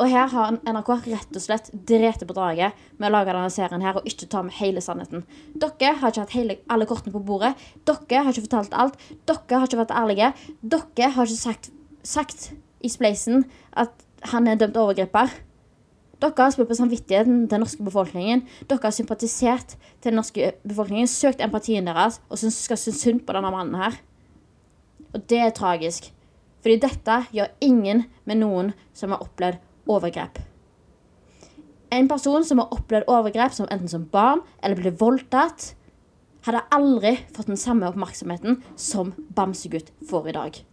og 0.00 0.08
her 0.08 0.30
har 0.32 0.56
NRK 0.64 0.90
rett 1.04 1.36
og 1.36 1.42
slett 1.44 1.68
drept 1.88 2.24
på 2.26 2.34
draget 2.36 2.78
med 2.96 3.08
å 3.08 3.12
lage 3.12 3.34
denne 3.34 3.52
serien 3.52 3.84
her 3.84 3.98
og 4.00 4.08
ikke 4.08 4.28
ta 4.32 4.42
med 4.44 4.56
hele 4.56 4.82
sannheten. 4.84 5.24
Dere 5.54 5.92
har 6.00 6.12
ikke 6.12 6.24
hatt 6.24 6.36
hele, 6.36 6.58
alle 6.72 6.88
kortene 6.88 7.14
på 7.14 7.22
bordet. 7.26 7.52
Dere 7.88 8.24
har 8.24 8.32
ikke 8.32 8.46
fortalt 8.48 8.76
alt. 8.78 8.98
Dere 9.28 9.60
har 9.60 9.68
ikke 9.68 9.82
vært 9.82 9.96
ærlige. 10.00 10.32
Dere 10.62 11.10
har 11.16 11.28
ikke 11.28 11.38
sagt, 11.38 11.70
sagt 12.02 12.50
i 12.82 12.90
spleisen 12.90 13.46
at 13.78 13.92
han 14.32 14.48
er 14.48 14.58
dømt 14.60 14.78
overgriper. 14.80 15.34
Dere 16.22 16.38
har 16.38 16.54
spilt 16.54 16.70
på 16.70 16.78
samvittigheten 16.78 17.44
til 17.44 17.54
den 17.56 17.64
norske 17.66 17.84
befolkningen. 17.84 18.46
Dere 18.70 18.86
har 18.86 18.96
sympatisert 18.96 19.76
til 19.76 20.10
den 20.10 20.20
norske 20.20 20.52
befolkningen, 20.62 21.10
søkt 21.10 21.42
empatien 21.44 21.86
deres 21.90 22.20
og 22.28 22.40
skal 22.40 22.80
synes 22.80 23.02
synd 23.02 23.26
på 23.26 23.36
denne 23.36 23.50
mannen 23.54 23.78
her. 23.78 23.98
Og 25.12 25.20
det 25.28 25.42
er 25.42 25.54
tragisk. 25.54 26.08
Fordi 26.62 26.78
dette 26.78 27.18
gjør 27.34 27.50
ingen 27.60 28.06
med 28.24 28.38
noen 28.38 28.70
som 28.94 29.10
har 29.10 29.24
opplevd 29.24 29.58
overgrep. 29.86 30.38
En 31.92 32.08
person 32.08 32.44
som 32.44 32.58
har 32.58 32.72
opplevd 32.72 33.08
overgrep 33.08 33.52
som 33.52 33.68
enten 33.70 33.88
som 33.88 34.08
barn 34.08 34.40
eller 34.62 34.78
ble 34.80 34.94
voldtatt, 34.96 35.74
hadde 36.42 36.64
aldri 36.74 37.16
fått 37.36 37.50
den 37.50 37.60
samme 37.60 37.86
oppmerksomheten 37.86 38.62
som 38.76 39.12
Bamsegutt 39.36 39.92
får 40.08 40.28
i 40.28 40.32
dag. 40.32 40.64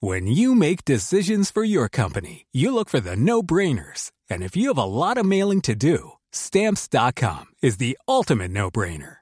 When 0.00 0.26
you 0.26 0.56
make 0.56 0.84
decisions 0.84 1.52
for 1.52 1.62
your 1.62 1.88
company, 1.88 2.46
you 2.52 2.74
look 2.74 2.88
for 2.88 2.98
the 2.98 3.14
no-brainers. 3.14 4.10
And 4.28 4.42
if 4.42 4.56
you 4.56 4.68
have 4.68 4.78
a 4.78 4.84
lot 4.84 5.16
of 5.16 5.24
mailing 5.24 5.60
to 5.60 5.76
do, 5.76 6.12
stamps.com 6.32 7.44
is 7.62 7.76
the 7.76 7.96
ultimate 8.08 8.50
no-brainer. 8.50 9.21